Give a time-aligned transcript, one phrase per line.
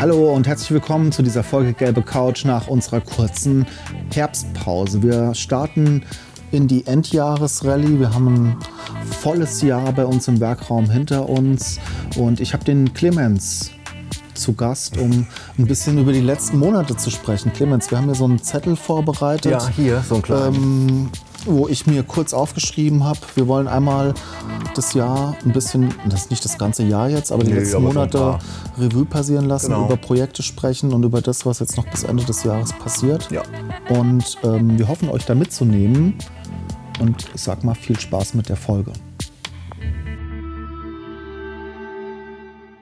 [0.00, 3.66] Hallo und herzlich willkommen zu dieser Folge Gelbe Couch nach unserer kurzen
[4.12, 5.02] Herbstpause.
[5.02, 6.02] Wir starten
[6.50, 8.00] in die Endjahresrallye.
[8.00, 8.56] Wir haben ein
[9.06, 11.78] volles Jahr bei uns im Werkraum hinter uns
[12.16, 13.70] und ich habe den Clemens
[14.34, 15.26] zu Gast, um
[15.58, 17.52] ein bisschen über die letzten Monate zu sprechen.
[17.52, 19.52] Clemens, wir haben hier so einen Zettel vorbereitet.
[19.52, 20.46] Ja, hier, so ein kleiner.
[20.46, 21.08] Ähm,
[21.44, 24.14] wo ich mir kurz aufgeschrieben habe, wir wollen einmal
[24.74, 27.76] das Jahr ein bisschen, das ist nicht das ganze Jahr jetzt, aber die nee, letzten
[27.76, 28.38] aber Monate
[28.78, 29.86] Revue passieren lassen, genau.
[29.86, 33.30] über Projekte sprechen und über das, was jetzt noch bis Ende des Jahres passiert.
[33.30, 33.42] Ja.
[33.88, 36.14] Und ähm, wir hoffen, euch da mitzunehmen.
[37.00, 38.92] Und ich sag mal, viel Spaß mit der Folge.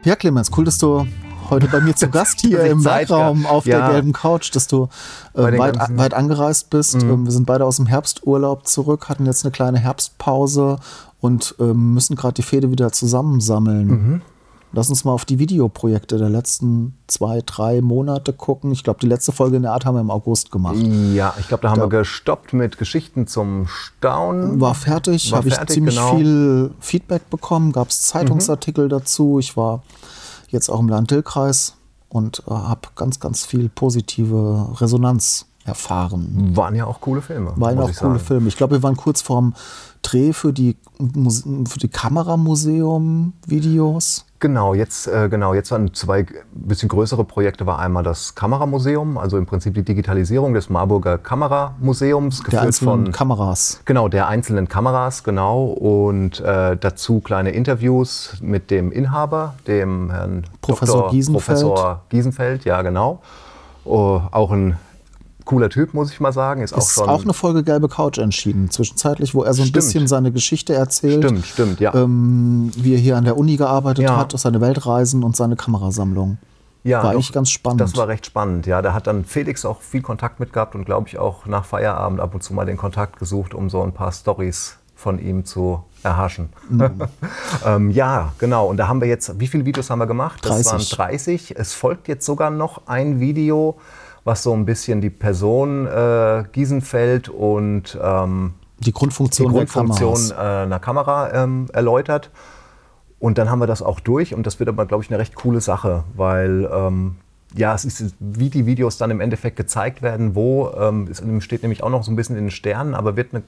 [0.04, 1.06] Ja, Clemens, cool, dass du
[1.50, 3.78] heute bei mir zu Gast hier im Werkraum auf ja.
[3.78, 4.88] der gelben Couch, dass du
[5.34, 7.02] äh, weit, weit, angereist bist.
[7.02, 7.10] Mhm.
[7.10, 10.78] Ähm, wir sind beide aus dem Herbsturlaub zurück, hatten jetzt eine kleine Herbstpause
[11.20, 13.86] und ähm, müssen gerade die Fäde wieder zusammensammeln.
[13.86, 14.22] Mhm.
[14.74, 18.72] Lass uns mal auf die Videoprojekte der letzten zwei, drei Monate gucken.
[18.72, 20.76] Ich glaube, die letzte Folge in der Art haben wir im August gemacht.
[21.12, 24.62] Ja, ich glaube, da haben da wir gestoppt mit Geschichten zum Staunen.
[24.62, 26.16] War fertig, habe ich ziemlich genau.
[26.16, 28.90] viel Feedback bekommen, gab es Zeitungsartikel mhm.
[28.90, 29.38] dazu.
[29.38, 29.82] Ich war
[30.52, 31.74] jetzt auch im Land-Dill-Kreis
[32.08, 36.52] und äh, habe ganz, ganz viel positive Resonanz erfahren.
[36.54, 37.52] Waren ja auch coole Filme.
[37.56, 38.18] Waren auch coole sagen.
[38.20, 38.48] Filme.
[38.48, 39.54] Ich glaube, wir waren kurz vorm
[40.02, 44.24] Dreh für die, für die Kameramuseum-Videos.
[44.42, 47.64] Genau, jetzt, äh, genau, jetzt waren zwei bisschen größere Projekte.
[47.64, 52.42] War einmal das Kameramuseum, also im Prinzip die Digitalisierung des Marburger Kameramuseums.
[52.50, 53.80] Der einzelnen von, Kameras.
[53.84, 55.66] Genau, der einzelnen Kameras, genau.
[55.66, 61.10] Und äh, dazu kleine Interviews mit dem Inhaber, dem Herrn Professor Dr.
[61.12, 61.44] Giesenfeld.
[61.44, 63.22] Professor Giesenfeld, ja genau.
[63.84, 64.76] Oh, auch ein
[65.44, 66.62] cooler Typ, muss ich mal sagen.
[66.62, 69.74] Ist, ist auch, auch eine Folge Gelbe Couch entschieden, zwischenzeitlich, wo er so ein stimmt.
[69.74, 71.24] bisschen seine Geschichte erzählt.
[71.24, 71.94] Stimmt, stimmt, ja.
[71.94, 74.16] Ähm, wie er hier an der Uni gearbeitet ja.
[74.16, 76.38] hat, seine Weltreisen und seine Kamerasammlung.
[76.84, 77.80] Ja, war eigentlich ganz spannend.
[77.80, 78.82] Das war recht spannend, ja.
[78.82, 82.20] Da hat dann Felix auch viel Kontakt mit gehabt und glaube ich auch nach Feierabend
[82.20, 85.84] ab und zu mal den Kontakt gesucht, um so ein paar Stories von ihm zu
[86.02, 86.48] erhaschen.
[86.68, 87.02] Mhm.
[87.66, 88.66] ähm, ja, genau.
[88.66, 90.44] Und da haben wir jetzt, wie viele Videos haben wir gemacht?
[90.44, 90.98] Das 30.
[90.98, 91.56] waren 30.
[91.56, 93.76] Es folgt jetzt sogar noch ein Video,
[94.24, 100.34] was so ein bisschen die Person äh, Giesenfeld und ähm, die Grundfunktion, die Grundfunktion äh,
[100.34, 102.30] einer Kamera ähm, erläutert.
[103.18, 105.36] Und dann haben wir das auch durch und das wird aber, glaube ich, eine recht
[105.36, 107.16] coole Sache, weil ähm,
[107.54, 111.62] ja, es ist, wie die Videos dann im Endeffekt gezeigt werden, wo, ähm, es steht
[111.62, 113.44] nämlich auch noch so ein bisschen in den Sternen, aber wird eine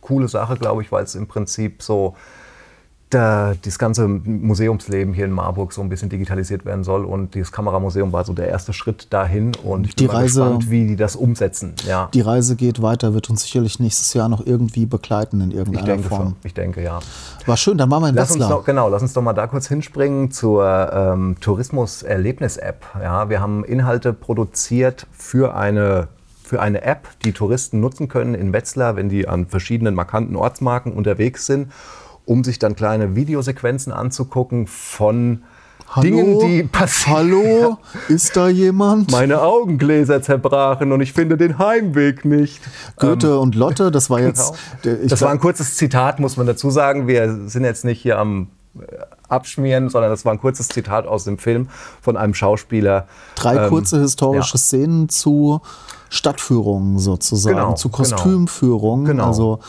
[0.00, 2.14] coole Sache, glaube ich, weil es im Prinzip so
[3.10, 7.04] da das ganze Museumsleben hier in Marburg so ein bisschen digitalisiert werden soll.
[7.04, 9.52] Und dieses Kameramuseum war so der erste Schritt dahin.
[9.62, 11.74] Und ich bin die Reise, gespannt, wie die das umsetzen.
[11.86, 12.08] Ja.
[12.12, 15.92] Die Reise geht weiter, wird uns sicherlich nächstes Jahr noch irgendwie begleiten in irgendeiner ich
[15.92, 16.22] denke Form.
[16.22, 16.36] Schon.
[16.44, 17.00] Ich denke, ja.
[17.46, 19.46] War schön, dann machen wir in lass uns doch, Genau, lass uns doch mal da
[19.46, 22.84] kurz hinspringen zur ähm, Tourismus-Erlebnis-App.
[23.00, 26.08] Ja, wir haben Inhalte produziert für eine
[26.42, 30.94] für eine App, die Touristen nutzen können in Wetzlar, wenn die an verschiedenen markanten Ortsmarken
[30.94, 31.68] unterwegs sind
[32.28, 35.42] um sich dann kleine Videosequenzen anzugucken von
[35.90, 36.02] Hallo?
[36.02, 37.16] Dingen, die passieren.
[37.16, 37.78] Hallo,
[38.08, 39.10] ist da jemand?
[39.10, 42.60] Meine Augengläser zerbrachen und ich finde den Heimweg nicht.
[42.96, 44.52] Goethe ähm, und Lotte, das war jetzt.
[44.82, 45.06] Genau.
[45.08, 47.06] das war ein kurzes Zitat, muss man dazu sagen.
[47.08, 48.82] Wir sind jetzt nicht hier am äh,
[49.30, 51.68] Abschmieren, sondern das war ein kurzes Zitat aus dem Film
[52.02, 53.06] von einem Schauspieler.
[53.36, 54.58] Drei ähm, kurze historische ja.
[54.58, 55.62] Szenen zu
[56.10, 57.96] Stadtführungen sozusagen, genau, zu genau.
[57.96, 59.06] Kostümführungen.
[59.06, 59.26] Genau.
[59.26, 59.60] Also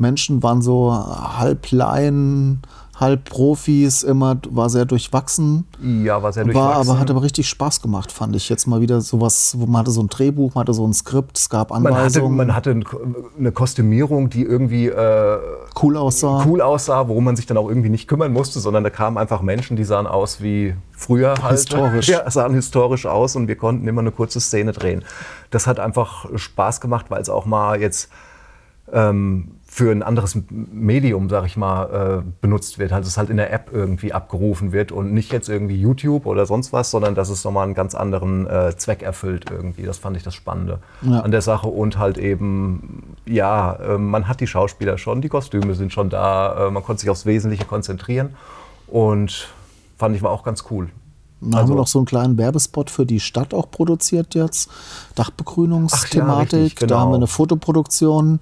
[0.00, 2.62] Menschen waren so halb Laien,
[3.00, 5.66] halb Profis, immer war sehr durchwachsen.
[5.82, 6.68] Ja, war sehr durchwachsen.
[6.68, 8.48] War, aber hat aber richtig Spaß gemacht, fand ich.
[8.50, 11.38] Jetzt mal wieder sowas, wo man hatte so ein Drehbuch, man hatte so ein Skript,
[11.38, 12.36] es gab Anweisungen.
[12.36, 15.38] Man hatte, man hatte eine Kostümierung, die irgendwie äh,
[15.82, 16.44] cool aussah.
[16.46, 19.40] Cool aussah, worum man sich dann auch irgendwie nicht kümmern musste, sondern da kamen einfach
[19.40, 21.52] Menschen, die sahen aus wie früher halt.
[21.52, 22.08] Historisch.
[22.10, 25.04] Ja, sahen historisch aus und wir konnten immer eine kurze Szene drehen.
[25.50, 28.10] Das hat einfach Spaß gemacht, weil es auch mal jetzt
[28.92, 32.92] ähm, für ein anderes Medium, sag ich mal, äh, benutzt wird.
[32.92, 36.44] Also es halt in der App irgendwie abgerufen wird und nicht jetzt irgendwie YouTube oder
[36.44, 39.84] sonst was, sondern dass es nochmal einen ganz anderen äh, Zweck erfüllt irgendwie.
[39.84, 41.20] Das fand ich das Spannende ja.
[41.20, 45.74] an der Sache und halt eben, ja, äh, man hat die Schauspieler schon, die Kostüme
[45.74, 48.30] sind schon da, man konnte sich aufs Wesentliche konzentrieren
[48.88, 49.50] und
[49.98, 50.88] fand ich war auch ganz cool.
[51.40, 54.68] Dann also, haben wir noch so einen kleinen Werbespot für die Stadt auch produziert jetzt.
[55.14, 56.72] Dachbegrünungsthematik.
[56.72, 56.88] Ja, genau.
[56.88, 58.40] Da haben wir eine Fotoproduktion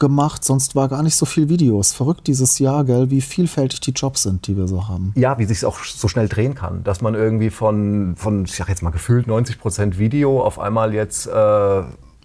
[0.00, 1.92] gemacht, sonst war gar nicht so viel Videos.
[1.92, 5.12] Verrückt dieses Jahr, gell, wie vielfältig die Jobs sind, die wir so haben.
[5.16, 8.68] Ja, wie sich auch so schnell drehen kann, dass man irgendwie von, von ich sag
[8.68, 11.82] jetzt mal gefühlt 90 Prozent Video auf einmal jetzt äh,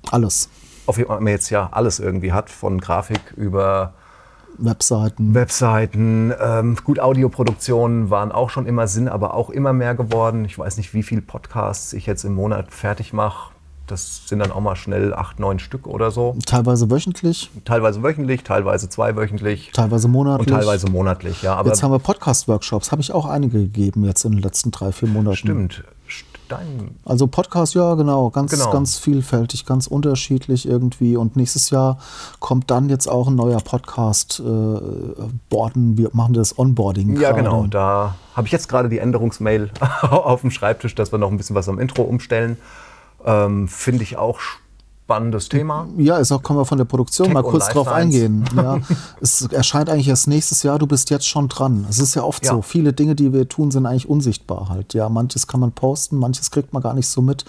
[0.09, 0.50] alles.
[0.85, 3.94] Auf einmal jetzt ja alles irgendwie hat, von Grafik über
[4.57, 5.33] Webseiten.
[5.33, 10.45] Webseiten, ähm, gut, Audioproduktionen waren auch schon immer Sinn, aber auch immer mehr geworden.
[10.45, 13.51] Ich weiß nicht, wie viele Podcasts ich jetzt im Monat fertig mache.
[13.91, 16.35] Das sind dann auch mal schnell acht, neun Stück oder so.
[16.45, 17.51] Teilweise wöchentlich?
[17.65, 19.71] Teilweise wöchentlich, teilweise zweiwöchentlich.
[19.73, 20.47] Teilweise monatlich.
[20.47, 21.55] Und teilweise monatlich, ja.
[21.55, 24.93] Aber jetzt haben wir Podcast-Workshops, habe ich auch einige gegeben jetzt in den letzten drei,
[24.93, 25.35] vier Monaten.
[25.35, 25.83] Stimmt.
[26.47, 28.71] Dein also Podcast, ja, genau, ganz, genau.
[28.71, 31.15] ganz vielfältig, ganz unterschiedlich irgendwie.
[31.15, 31.97] Und nächstes Jahr
[32.39, 34.39] kommt dann jetzt auch ein neuer Podcast.
[34.39, 34.79] Äh,
[35.49, 37.19] Borden, wir machen das Onboarding.
[37.19, 37.44] Ja, grade.
[37.44, 37.67] genau.
[37.67, 39.69] Da habe ich jetzt gerade die Änderungsmail
[40.01, 42.57] auf dem Schreibtisch, dass wir noch ein bisschen was am Intro umstellen.
[43.25, 44.39] Ähm, Finde ich auch
[45.12, 45.88] spannendes Thema.
[45.97, 48.45] Ja, ist auch, können wir von der Produktion Tech mal kurz drauf eingehen.
[48.56, 48.79] Ja,
[49.19, 51.85] es erscheint eigentlich erst nächstes Jahr, du bist jetzt schon dran.
[51.89, 52.51] Es ist ja oft ja.
[52.51, 54.94] so, viele Dinge, die wir tun, sind eigentlich unsichtbar halt.
[54.94, 57.44] Ja, manches kann man posten, manches kriegt man gar nicht so mit.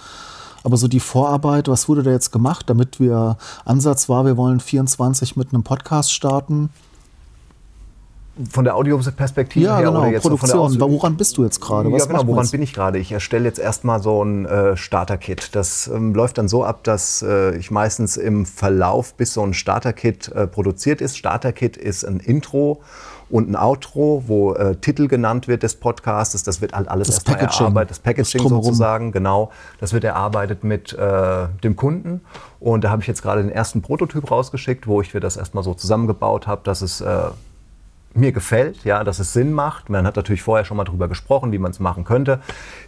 [0.64, 4.58] Aber so die Vorarbeit, was wurde da jetzt gemacht, damit wir, Ansatz war, wir wollen
[4.58, 6.70] 24 mit einem Podcast starten
[8.50, 10.81] von der Audioperspektive ja, her genau, oder jetzt Produktion.
[10.81, 11.90] woran bist du jetzt gerade?
[11.90, 12.99] Ja, genau, woran bin ich gerade?
[12.99, 15.55] Ich erstelle jetzt erstmal so ein äh, Starter-Kit.
[15.55, 19.52] Das ähm, läuft dann so ab, dass äh, ich meistens im Verlauf, bis so ein
[19.52, 21.19] Starter-Kit äh, produziert ist.
[21.19, 22.81] Starter-Kit ist ein Intro
[23.29, 26.43] und ein Outro, wo äh, Titel genannt wird des Podcasts.
[26.43, 27.61] Das wird halt alles das erstmal Packaging.
[27.67, 27.90] erarbeitet.
[27.90, 29.50] Das Packaging das sozusagen, genau.
[29.79, 32.23] Das wird erarbeitet mit äh, dem Kunden.
[32.61, 35.64] Und da habe ich jetzt gerade den ersten Prototyp rausgeschickt, wo ich mir das erstmal
[35.64, 37.25] so zusammengebaut habe, dass es äh,
[38.14, 39.88] mir gefällt, ja, dass es Sinn macht.
[39.88, 42.40] Man hat natürlich vorher schon mal darüber gesprochen, wie man es machen könnte.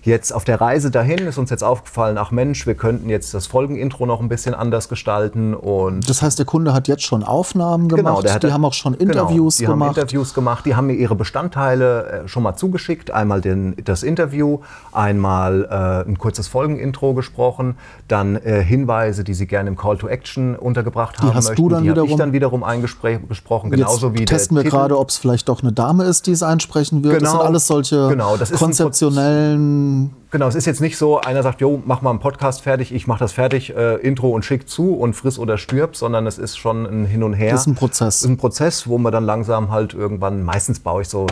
[0.03, 3.47] Jetzt auf der Reise dahin ist uns jetzt aufgefallen, ach Mensch, wir könnten jetzt das
[3.47, 5.55] Folgenintro noch ein bisschen anders gestalten.
[5.55, 8.75] Und das heißt, der Kunde hat jetzt schon Aufnahmen genau, gemacht, genau, die haben auch
[8.75, 9.91] schon Interviews genau, die gemacht.
[9.91, 13.11] Haben Interviews gemacht, die haben mir ihre Bestandteile äh, schon mal zugeschickt.
[13.11, 14.61] Einmal den, das Interview,
[14.93, 15.65] einmal
[16.05, 17.77] äh, ein kurzes Folgenintro gesprochen,
[18.09, 21.63] dann äh, Hinweise, die sie gerne im Call to Action untergebracht die haben hast möchten.
[21.63, 25.14] Du dann die habe ich dann wiederum eingesprochen, genauso jetzt wie testen wir gerade, ob
[25.15, 27.19] es vielleicht doch eine Dame ist, die es einsprechen wird.
[27.19, 30.15] Genau, das sind alles solche genau, konzeptionellen.
[30.31, 33.07] Genau, es ist jetzt nicht so, einer sagt, jo, mach mal einen Podcast fertig, ich
[33.07, 36.57] mach das fertig, äh, Intro und schick zu und friss oder stirb, sondern es ist
[36.57, 37.53] schon ein Hin und Her.
[37.53, 38.23] Das ist ein Prozess.
[38.23, 41.27] Ist ein Prozess, wo man dann langsam halt irgendwann, meistens baue ich so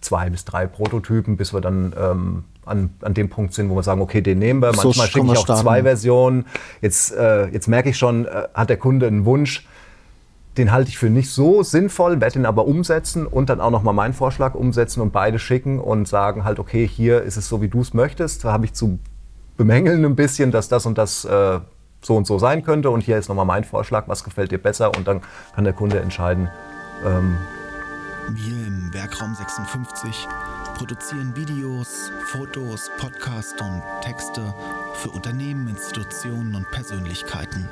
[0.00, 3.82] zwei bis drei Prototypen, bis wir dann ähm, an, an dem Punkt sind, wo wir
[3.82, 4.68] sagen, okay, den nehmen wir.
[4.68, 5.62] Manchmal so schicke ich auch starten.
[5.62, 6.46] zwei Versionen.
[6.80, 9.66] Jetzt, äh, jetzt merke ich schon, äh, hat der Kunde einen Wunsch,
[10.58, 13.94] den halte ich für nicht so sinnvoll, werde ihn aber umsetzen und dann auch nochmal
[13.94, 17.68] meinen Vorschlag umsetzen und beide schicken und sagen halt, okay, hier ist es so, wie
[17.68, 18.44] du es möchtest.
[18.44, 18.98] Da habe ich zu
[19.56, 21.60] bemängeln ein bisschen, dass das und das äh,
[22.02, 24.96] so und so sein könnte und hier ist nochmal mein Vorschlag, was gefällt dir besser
[24.96, 25.20] und dann
[25.54, 26.48] kann der Kunde entscheiden.
[27.04, 27.36] Ähm
[28.34, 30.28] Wir im Werkraum 56
[30.76, 34.54] produzieren Videos, Fotos, Podcasts und Texte
[34.94, 37.68] für Unternehmen, Institutionen und Persönlichkeiten.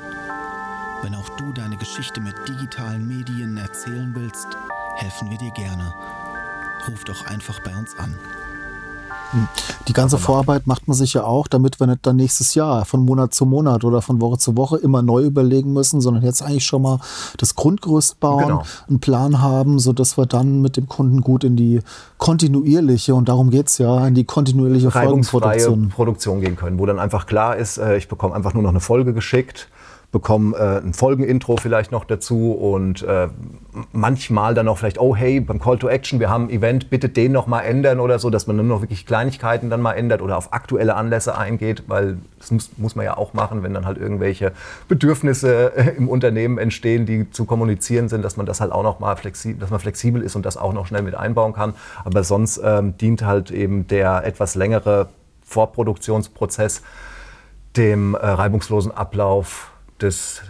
[1.03, 4.47] Wenn auch du deine Geschichte mit digitalen Medien erzählen willst,
[4.95, 5.93] helfen wir dir gerne.
[6.89, 8.15] Ruf doch einfach bei uns an.
[9.31, 9.47] Hm.
[9.87, 13.05] Die ganze Vorarbeit macht man sich ja auch, damit wir nicht dann nächstes Jahr von
[13.05, 16.65] Monat zu Monat oder von Woche zu Woche immer neu überlegen müssen, sondern jetzt eigentlich
[16.65, 16.99] schon mal
[17.37, 18.63] das Grundgerüst bauen, genau.
[18.87, 21.81] einen Plan haben, sodass wir dann mit dem Kunden gut in die
[22.17, 26.99] kontinuierliche, und darum geht es ja, in die kontinuierliche Folgenproduktion Produktion gehen können, wo dann
[26.99, 29.69] einfach klar ist, äh, ich bekomme einfach nur noch eine Folge geschickt
[30.11, 33.27] bekommen äh, ein Folgenintro vielleicht noch dazu und äh,
[33.91, 37.09] manchmal dann auch vielleicht, oh hey, beim Call to Action, wir haben ein Event, bitte
[37.09, 40.21] den noch mal ändern oder so, dass man nur noch wirklich Kleinigkeiten dann mal ändert
[40.21, 43.85] oder auf aktuelle Anlässe eingeht, weil das muss, muss man ja auch machen, wenn dann
[43.85, 44.53] halt irgendwelche
[44.87, 49.01] Bedürfnisse äh, im Unternehmen entstehen, die zu kommunizieren sind, dass man das halt auch noch
[49.01, 51.73] mal flexibel, dass man flexibel ist und das auch noch schnell mit einbauen kann.
[52.05, 55.09] Aber sonst ähm, dient halt eben der etwas längere
[55.43, 56.81] Vorproduktionsprozess
[57.75, 60.41] dem äh, reibungslosen Ablauf des,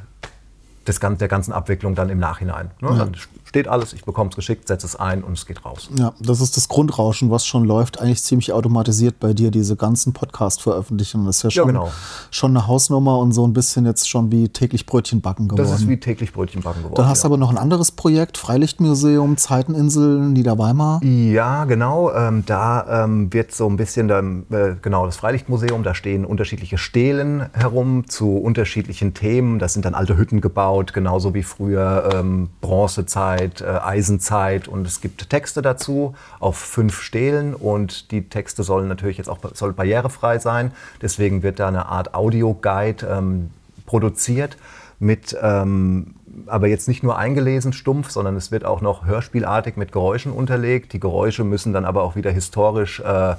[0.88, 2.72] des, der ganzen Abwicklung dann im Nachhinein.
[2.82, 2.90] Ne?
[2.90, 2.96] Ja.
[2.96, 3.16] Dann
[3.48, 5.90] steht alles, ich bekomme es geschickt, setze es ein und es geht raus.
[5.96, 10.14] Ja, das ist das Grundrauschen, was schon läuft, eigentlich ziemlich automatisiert bei dir, diese ganzen
[10.14, 11.26] Podcast-Veröffentlichungen.
[11.26, 11.92] Das ist ja schon, ja, genau.
[12.30, 15.70] schon eine Hausnummer und so ein bisschen jetzt schon wie täglich Brötchen backen geworden.
[15.70, 16.96] Das ist wie täglich Brötchen backen geworden.
[16.96, 17.30] Dann hast du ja.
[17.30, 21.02] aber noch ein anderes Projekt, Freilichtmuseum, Zeiteninsel, Niederweimar.
[21.04, 22.12] Ja, genau.
[22.14, 26.78] Ähm, da ähm, wird so ein bisschen, dann, äh, genau, das Freilichtmuseum, da stehen unterschiedliche
[26.78, 29.60] Stelen herum zu unterschiedlichen Themen.
[29.60, 35.02] Das sind dann alte Hütten gebaut genauso wie früher ähm, Bronzezeit, äh, Eisenzeit und es
[35.02, 40.40] gibt Texte dazu auf fünf Stelen und die Texte sollen natürlich jetzt auch soll barrierefrei
[40.40, 40.72] sein.
[41.02, 43.52] Deswegen wird da eine Art Audio-Guide ähm,
[43.86, 44.58] produziert
[45.00, 46.16] mit ähm,
[46.46, 50.94] aber jetzt nicht nur eingelesen stumpf, sondern es wird auch noch hörspielartig mit Geräuschen unterlegt.
[50.94, 53.36] Die Geräusche müssen dann aber auch wieder historisch äh,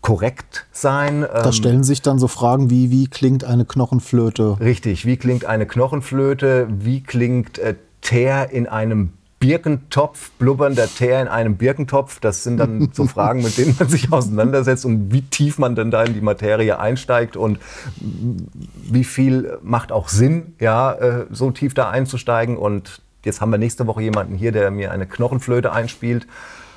[0.00, 1.22] korrekt sein.
[1.22, 4.58] Da ähm, stellen sich dann so Fragen wie, wie klingt eine Knochenflöte?
[4.60, 6.68] Richtig, wie klingt eine Knochenflöte?
[6.70, 12.20] Wie klingt äh, Teer in einem Birkentopf, blubbernder Teer in einem Birkentopf?
[12.20, 15.90] Das sind dann so Fragen, mit denen man sich auseinandersetzt und wie tief man denn
[15.90, 17.58] da in die Materie einsteigt und
[17.96, 22.58] wie viel macht auch Sinn, ja, äh, so tief da einzusteigen.
[22.58, 26.26] Und jetzt haben wir nächste Woche jemanden hier, der mir eine Knochenflöte einspielt.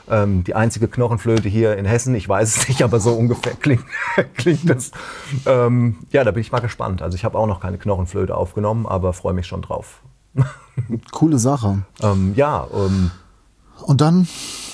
[0.10, 3.84] Ähm, die einzige Knochenflöte hier in Hessen, ich weiß es nicht, aber so ungefähr klingt,
[4.36, 4.92] klingt das.
[5.46, 7.02] Ähm, ja, da bin ich mal gespannt.
[7.02, 10.02] Also ich habe auch noch keine Knochenflöte aufgenommen, aber freue mich schon drauf.
[11.12, 11.84] Coole Sache.
[12.02, 12.68] Ähm, ja.
[12.74, 13.12] Ähm,
[13.86, 14.28] und dann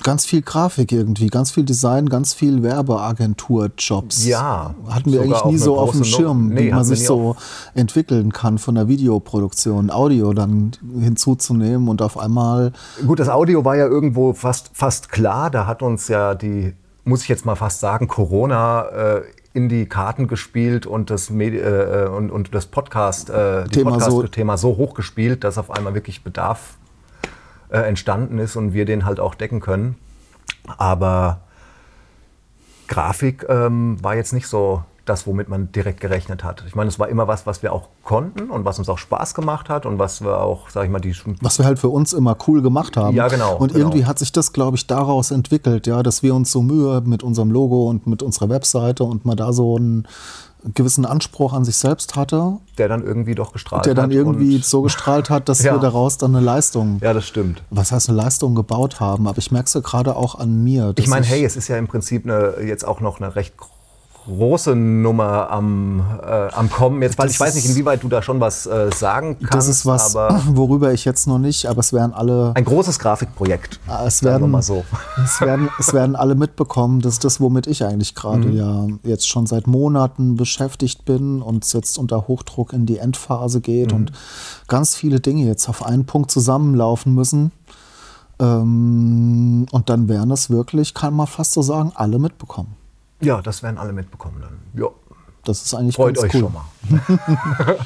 [0.04, 4.26] ganz viel Grafik irgendwie, ganz viel Design, ganz viel Werbeagentur-Jobs.
[4.26, 4.76] Ja.
[4.88, 7.36] Hatten wir eigentlich nie so auf dem Schirm, nee, wie man sich so
[7.74, 12.72] entwickeln kann von der Videoproduktion, Audio dann hinzuzunehmen und auf einmal.
[13.06, 15.50] Gut, das Audio war ja irgendwo fast, fast klar.
[15.50, 16.74] Da hat uns ja die,
[17.04, 19.22] muss ich jetzt mal fast sagen, Corona äh,
[19.54, 24.12] in die Karten gespielt und das, Medi äh, und, und das Podcast, äh, Thema, Podcast
[24.12, 26.78] so Thema so hochgespielt, dass auf einmal wirklich Bedarf
[27.70, 29.96] äh, entstanden ist und wir den halt auch decken können.
[30.78, 31.42] Aber
[32.88, 36.64] Grafik ähm, war jetzt nicht so das, womit man direkt gerechnet hat.
[36.68, 39.34] Ich meine, es war immer was, was wir auch konnten und was uns auch Spaß
[39.34, 41.16] gemacht hat und was wir auch, sag ich mal, die.
[41.42, 43.16] Was wir halt für uns immer cool gemacht haben.
[43.16, 43.58] Ja, genau.
[43.58, 43.80] Und genau.
[43.80, 47.24] irgendwie hat sich das, glaube ich, daraus entwickelt, ja, dass wir uns so Mühe mit
[47.24, 50.08] unserem Logo und mit unserer Webseite und mal da so einen
[50.74, 52.58] gewissen Anspruch an sich selbst hatte.
[52.78, 53.86] Der dann irgendwie doch gestrahlt hat.
[53.86, 55.74] Der dann irgendwie so gestrahlt hat, dass ja.
[55.74, 57.00] wir daraus dann eine Leistung.
[57.02, 57.64] Ja, das stimmt.
[57.70, 59.28] Was heißt eine Leistung gebaut haben?
[59.28, 60.94] Aber ich merke es ja gerade auch an mir.
[60.98, 63.79] Ich meine, hey, es ist ja im Prinzip eine, jetzt auch noch eine recht große
[64.76, 67.02] Nummer am, äh, am Kommen.
[67.02, 69.54] Jetzt, weil ich weiß nicht, inwieweit du da schon was äh, sagen kannst.
[69.54, 70.16] Das ist was,
[70.48, 72.52] worüber ich jetzt noch nicht, aber es werden alle.
[72.56, 73.80] Ein großes Grafikprojekt.
[73.88, 74.84] Ah, es werden, mal so.
[75.24, 77.02] es, werden, es werden alle mitbekommen.
[77.02, 78.56] Das ist das, womit ich eigentlich gerade mhm.
[78.56, 83.62] ja jetzt schon seit Monaten beschäftigt bin und es jetzt unter Hochdruck in die Endphase
[83.62, 83.98] geht mhm.
[83.98, 84.12] und
[84.68, 87.52] ganz viele Dinge jetzt auf einen Punkt zusammenlaufen müssen.
[88.40, 92.79] Ähm, und dann werden es wirklich, kann man fast so sagen, alle mitbekommen.
[93.22, 94.60] Ja, das werden alle mitbekommen dann.
[94.74, 94.90] Ja.
[95.46, 96.42] Das ist eigentlich Freut ganz euch cool.
[96.42, 96.66] schon mal.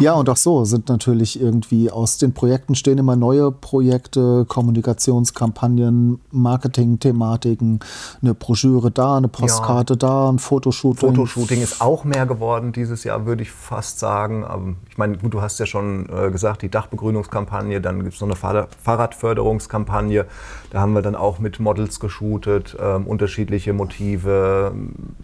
[0.00, 6.20] ja, und auch so sind natürlich irgendwie aus den Projekten stehen immer neue Projekte, Kommunikationskampagnen,
[6.30, 7.80] Marketing-Thematiken,
[8.22, 9.98] eine Broschüre da, eine Postkarte ja.
[9.98, 11.10] da, ein Fotoshooting.
[11.10, 14.44] Fotoshooting ist auch mehr geworden dieses Jahr, würde ich fast sagen.
[14.44, 18.20] Aber ich meine, gut, du hast ja schon äh, gesagt, die Dachbegrünungskampagne, dann gibt es
[18.20, 20.26] noch eine Fahrradförderungskampagne.
[20.70, 24.72] Da haben wir dann auch mit Models geshootet, ähm, unterschiedliche Motive.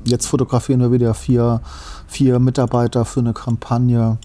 [0.04, 1.60] Jetzt fotografieren wir wieder vier
[2.06, 4.18] vier Mitarbeiter für eine Kampagne.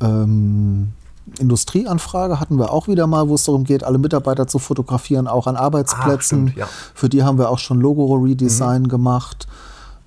[0.00, 0.92] Ähm,
[1.38, 5.46] Industrieanfrage hatten wir auch wieder mal, wo es darum geht, alle Mitarbeiter zu fotografieren, auch
[5.46, 6.46] an Arbeitsplätzen.
[6.46, 6.68] Ah, stimmt, ja.
[6.94, 8.88] Für die haben wir auch schon Logo-Redesign mhm.
[8.88, 9.46] gemacht.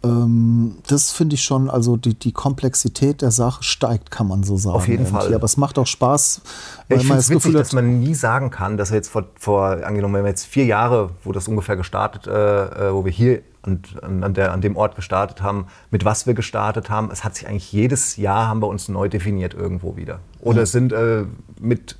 [0.03, 4.57] Ähm, das finde ich schon, also die, die Komplexität der Sache steigt, kann man so
[4.57, 4.75] sagen.
[4.75, 5.33] Auf jeden Fall.
[5.33, 6.41] Aber es macht auch Spaß,
[6.87, 9.83] weil ich man das witzig, dass man nie sagen kann, dass wir jetzt vor, vor
[9.83, 13.41] angenommen, wenn wir jetzt vier Jahre, wo das ungefähr gestartet, äh, äh wo wir hier
[13.63, 17.11] und an, der, an dem Ort gestartet haben, mit was wir gestartet haben.
[17.11, 20.19] Es hat sich eigentlich jedes Jahr haben wir uns neu definiert irgendwo wieder.
[20.39, 20.65] Oder ja.
[20.65, 21.25] sind äh,
[21.59, 21.97] mit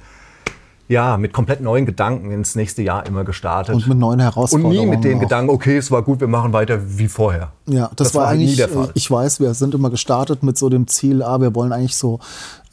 [0.89, 3.75] ja, mit komplett neuen Gedanken ins nächste Jahr immer gestartet.
[3.75, 4.77] Und mit neuen Herausforderungen.
[4.77, 5.21] Und nie mit den auch.
[5.21, 7.51] Gedanken, okay, es war gut, wir machen weiter wie vorher.
[7.65, 8.91] Ja, das, das war, war halt eigentlich, nie der Fall.
[8.93, 12.19] ich weiß, wir sind immer gestartet mit so dem Ziel, ah, wir wollen eigentlich so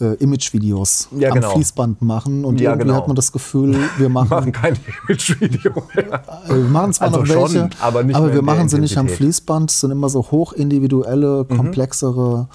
[0.00, 1.50] äh, Imagevideos ja, am genau.
[1.50, 2.44] Fließband machen.
[2.44, 3.00] Und ja, irgendwie genau.
[3.00, 4.76] hat man das Gefühl, wir machen, wir machen kein
[5.08, 6.22] Imagevideo mehr.
[6.48, 9.08] Äh, wir machen zwar also noch welche, schon, aber, aber wir machen sie nicht am
[9.08, 9.72] Fließband.
[9.72, 11.56] Es sind immer so hochindividuelle, mhm.
[11.56, 12.46] komplexere,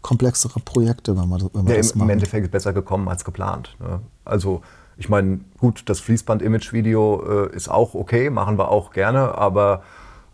[0.00, 3.74] komplexere Projekte, wenn man, wenn man ja, das im, Im Endeffekt besser gekommen als geplant.
[3.80, 3.98] Ne?
[4.24, 4.62] Also
[4.98, 9.82] ich meine, gut, das Fließband-Image-Video äh, ist auch okay, machen wir auch gerne, aber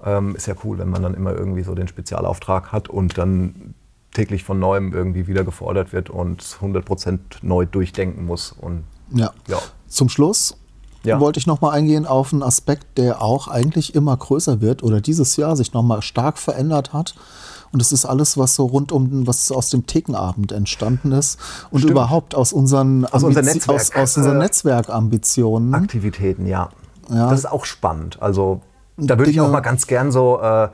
[0.02, 3.74] ähm, ist ja cool, wenn man dann immer irgendwie so den Spezialauftrag hat und dann
[4.12, 8.52] täglich von neuem irgendwie wieder gefordert wird und 100% neu durchdenken muss.
[8.52, 9.32] Und, ja.
[9.48, 9.58] ja.
[9.86, 10.56] Zum Schluss
[11.02, 11.20] ja.
[11.20, 15.36] wollte ich nochmal eingehen auf einen Aspekt, der auch eigentlich immer größer wird oder dieses
[15.36, 17.14] Jahr sich nochmal stark verändert hat.
[17.74, 21.40] Und es ist alles, was so rund um, was aus dem Thekenabend entstanden ist
[21.72, 21.90] und Stimmt.
[21.90, 25.74] überhaupt aus unseren, aus, unser Netzwerk, aus, aus unseren äh, Netzwerkambitionen.
[25.74, 26.68] Aktivitäten, ja.
[27.10, 27.28] ja.
[27.28, 28.18] Das ist auch spannend.
[28.22, 28.60] Also
[28.96, 30.68] da würde ich auch mal ganz gern so äh, äh,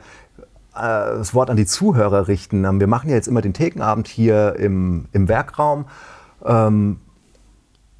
[0.75, 2.65] das Wort an die Zuhörer richten.
[2.65, 5.85] Ähm, wir machen ja jetzt immer den Thekenabend hier im, im Werkraum.
[6.45, 6.99] Ähm,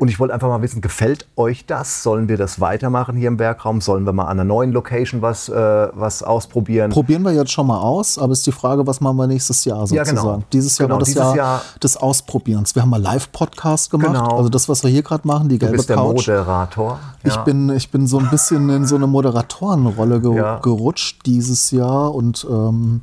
[0.02, 2.02] Und ich wollte einfach mal wissen, gefällt euch das?
[2.02, 3.82] Sollen wir das weitermachen hier im Werkraum?
[3.82, 6.90] Sollen wir mal an einer neuen Location was, äh, was ausprobieren?
[6.90, 9.86] Probieren wir jetzt schon mal aus, aber ist die Frage, was machen wir nächstes Jahr
[9.86, 10.16] sozusagen?
[10.18, 10.44] Ja, genau.
[10.52, 12.74] Dieses Jahr genau, war das Jahr, Jahr, des Ausprobierens.
[12.74, 14.38] Wir haben mal Live-Podcast gemacht, genau.
[14.38, 16.26] also das, was wir hier gerade machen, die gelbe du bist Couch.
[16.26, 17.00] der Moderator.
[17.24, 17.30] Ja.
[17.30, 20.58] Ich, bin, ich bin so ein bisschen in so eine Moderatorenrolle ge ja.
[20.64, 23.02] gerutscht dieses Jahr und ähm,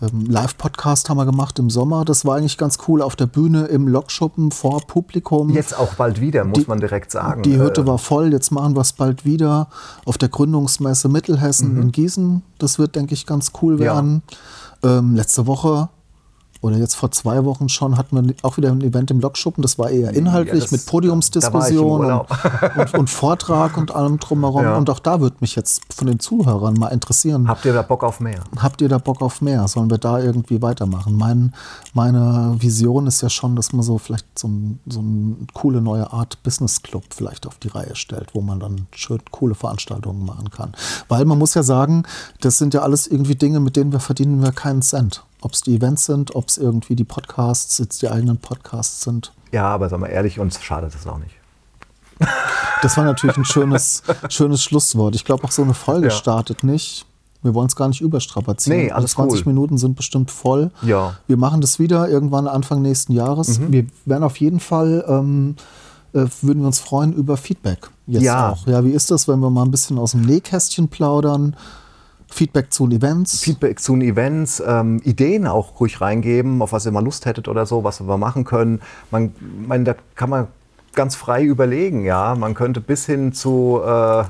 [0.00, 2.04] ähm, Live-Podcast haben wir gemacht im Sommer.
[2.04, 5.50] Das war eigentlich ganz cool auf der Bühne im Lokschuppen vor Publikum.
[5.50, 7.42] Jetzt auch bald wieder, muss die, man direkt sagen.
[7.42, 8.32] Die Hütte äh, war voll.
[8.32, 9.68] Jetzt machen wir es bald wieder
[10.04, 11.82] auf der Gründungsmesse Mittelhessen mhm.
[11.82, 12.42] in Gießen.
[12.58, 14.22] Das wird, denke ich, ganz cool werden.
[14.82, 14.98] Ja.
[14.98, 15.88] Ähm, letzte Woche
[16.60, 19.62] oder jetzt vor zwei Wochen schon hatten wir auch wieder ein Event im Lokschuppen.
[19.62, 22.26] Das war eher inhaltlich ja, mit Podiumsdiskussion und,
[22.76, 24.64] und, und, Vortrag und allem drumherum.
[24.64, 24.76] Ja.
[24.76, 27.46] Und auch da würde mich jetzt von den Zuhörern mal interessieren.
[27.46, 28.42] Habt ihr da Bock auf mehr?
[28.56, 29.68] Habt ihr da Bock auf mehr?
[29.68, 31.16] Sollen wir da irgendwie weitermachen?
[31.16, 31.54] Mein,
[31.94, 36.12] meine Vision ist ja schon, dass man so vielleicht so, ein, so eine coole neue
[36.12, 40.50] Art Business Club vielleicht auf die Reihe stellt, wo man dann schön coole Veranstaltungen machen
[40.50, 40.72] kann.
[41.08, 42.02] Weil man muss ja sagen,
[42.40, 45.22] das sind ja alles irgendwie Dinge, mit denen wir verdienen wir keinen Cent.
[45.40, 49.32] Ob es die Events sind, ob es irgendwie die Podcasts, jetzt die eigenen Podcasts sind.
[49.52, 51.34] Ja, aber sag mal ehrlich, uns schadet es auch nicht.
[52.82, 55.14] Das war natürlich ein schönes, schönes Schlusswort.
[55.14, 56.10] Ich glaube, auch so eine Folge ja.
[56.12, 57.06] startet nicht.
[57.42, 58.80] Wir wollen es gar nicht überstrapazieren.
[58.80, 59.52] Nee, alles 20 cool.
[59.52, 60.72] Minuten sind bestimmt voll.
[60.82, 61.16] Ja.
[61.28, 63.60] Wir machen das wieder irgendwann Anfang nächsten Jahres.
[63.60, 63.72] Mhm.
[63.72, 65.54] Wir werden auf jeden Fall, ähm,
[66.12, 67.90] äh, würden wir uns freuen über Feedback.
[68.08, 68.50] Jetzt ja.
[68.50, 68.66] auch.
[68.66, 71.54] Ja, wie ist das, wenn wir mal ein bisschen aus dem Nähkästchen plaudern?
[72.30, 73.40] Feedback zu den Events.
[73.40, 77.48] Feedback zu den Events, ähm, Ideen auch ruhig reingeben, auf was ihr mal Lust hättet
[77.48, 78.80] oder so, was wir machen können.
[79.10, 79.34] Man,
[79.66, 80.48] man, da kann man
[80.94, 82.34] ganz frei überlegen, ja.
[82.34, 84.24] Man könnte bis hin zu äh,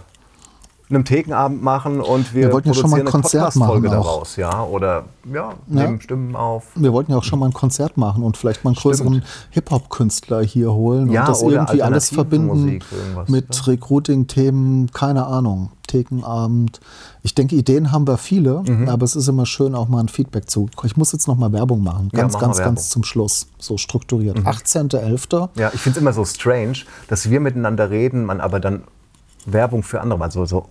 [0.91, 4.63] einem Thekenabend machen und wir, wir wollten ja schon mal ein Konzert machen daraus, ja,
[4.65, 6.01] oder ja, nehmen ja.
[6.01, 6.65] Stimmen auf.
[6.77, 10.43] Wir wollten ja auch schon mal ein Konzert machen und vielleicht mal einen größeren Hip-Hop-Künstler
[10.43, 12.81] hier holen ja, und das irgendwie alles verbinden
[13.27, 13.63] mit ja.
[13.65, 16.81] Recruiting-Themen, keine Ahnung, Thekenabend.
[17.23, 18.89] Ich denke, Ideen haben wir viele, mhm.
[18.89, 20.71] aber es ist immer schön, auch mal ein Feedback zu.
[20.85, 24.39] Ich muss jetzt noch mal Werbung machen, ganz, ja, ganz, ganz zum Schluss, so strukturiert.
[24.39, 24.47] Mhm.
[24.47, 25.51] 18.11.
[25.57, 28.85] Ja, ich finde es immer so strange, dass wir miteinander reden, man aber dann
[29.53, 30.67] Werbung für andere, also so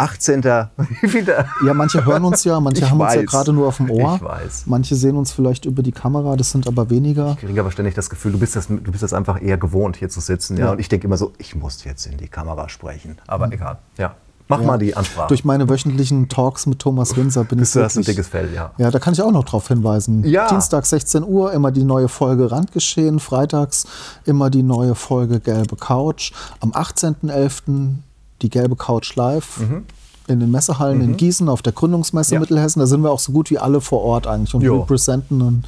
[0.00, 0.42] 18.
[1.02, 1.46] wieder.
[1.64, 3.16] Ja, manche hören uns ja, manche ich haben weiß.
[3.16, 4.16] uns ja gerade nur auf dem Ohr.
[4.16, 4.64] Ich weiß.
[4.66, 7.32] Manche sehen uns vielleicht über die Kamera, das sind aber weniger.
[7.32, 9.96] Ich kriege aber ständig das Gefühl, du bist das, du bist das einfach eher gewohnt,
[9.96, 10.56] hier zu sitzen.
[10.56, 10.66] Ja.
[10.66, 10.72] ja.
[10.72, 13.18] Und ich denke immer so, ich muss jetzt in die Kamera sprechen.
[13.26, 13.52] Aber mhm.
[13.52, 13.78] egal.
[13.98, 14.14] Ja.
[14.50, 14.66] Mach ja.
[14.66, 15.28] mal die Ansprache.
[15.28, 17.80] Durch meine wöchentlichen Talks mit Thomas Winzer bin Bist ich.
[17.80, 18.72] Du hast ein dickes Fell, ja.
[18.78, 20.24] Ja, da kann ich auch noch drauf hinweisen.
[20.24, 20.48] Ja.
[20.48, 23.20] Dienstag 16 Uhr immer die neue Folge Randgeschehen.
[23.20, 23.86] Freitags
[24.24, 26.32] immer die neue Folge Gelbe Couch.
[26.58, 27.98] Am 18.11.
[28.42, 29.58] die Gelbe Couch live.
[29.60, 29.84] Mhm
[30.30, 31.04] in den Messehallen mhm.
[31.04, 32.40] in Gießen auf der Gründungsmesse ja.
[32.40, 32.78] Mittelhessen.
[32.78, 34.80] Da sind wir auch so gut wie alle vor Ort eigentlich und jo.
[34.80, 35.64] representen ein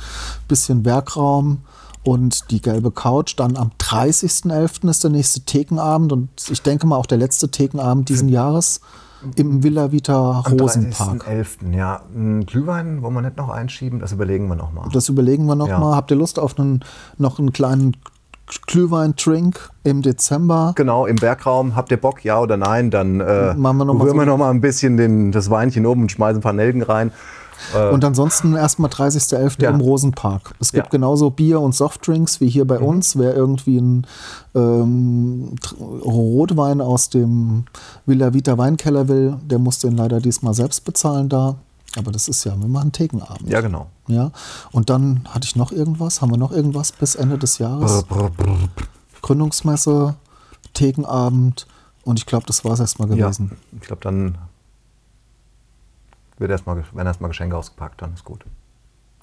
[0.46, 1.58] bisschen Werkraum
[2.04, 3.34] und die gelbe Couch.
[3.36, 4.88] Dann am 30.11.
[4.88, 8.80] ist der nächste Thekenabend und ich denke mal auch der letzte Thekenabend diesen Jahres
[9.36, 11.28] im Villa Vita Rosenpark.
[11.28, 11.76] Am 30.11.
[11.76, 14.88] Ja, ein Glühwein wollen wir nicht noch einschieben, das überlegen wir nochmal.
[14.92, 15.92] Das überlegen wir nochmal.
[15.92, 15.96] Ja.
[15.96, 16.84] Habt ihr Lust auf einen,
[17.18, 17.96] noch einen kleinen
[18.66, 20.72] Glühwein-Drink im Dezember.
[20.76, 21.74] Genau, im Bergraum.
[21.74, 22.90] Habt ihr Bock, ja oder nein?
[22.90, 25.86] Dann äh, Machen wir noch rühren so wir noch mal ein bisschen den, das Weinchen
[25.86, 27.12] um und schmeißen ein paar Nelken rein.
[27.74, 29.62] Äh, und ansonsten erstmal 30.11.
[29.62, 29.70] Ja.
[29.70, 30.54] im Rosenpark.
[30.60, 30.90] Es gibt ja.
[30.90, 32.86] genauso Bier und Softdrinks wie hier bei mhm.
[32.86, 33.18] uns.
[33.18, 34.06] Wer irgendwie ein
[34.54, 37.64] ähm, Rotwein aus dem
[38.06, 41.56] Villa Vita Weinkeller will, der muss den leider diesmal selbst bezahlen da.
[41.96, 43.48] Aber das ist ja, wir machen Thekenabend.
[43.48, 43.88] Ja, genau.
[44.06, 44.30] Ja.
[44.70, 46.20] Und dann hatte ich noch irgendwas.
[46.22, 48.04] Haben wir noch irgendwas bis Ende des Jahres?
[48.04, 48.68] Brr, brr, brr.
[49.22, 50.16] Gründungsmesse,
[50.74, 51.66] Thekenabend
[52.04, 53.50] und ich glaube, das war es erstmal gewesen.
[53.50, 54.36] Ja, ich glaube, dann
[56.38, 58.44] wird erst mal, werden erstmal Geschenke ausgepackt, dann ist gut.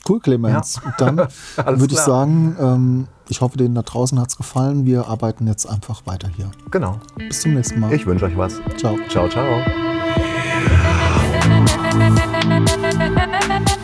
[0.08, 0.80] Cool, Clemens.
[0.84, 0.96] Ja.
[0.98, 1.18] Dann
[1.58, 4.86] würde ich sagen, ähm, ich hoffe, denen da draußen hat es gefallen.
[4.86, 6.50] Wir arbeiten jetzt einfach weiter hier.
[6.72, 7.00] Genau.
[7.18, 7.92] Bis zum nächsten Mal.
[7.92, 8.62] Ich wünsche euch was.
[8.78, 8.98] Ciao.
[9.10, 9.60] Ciao, ciao.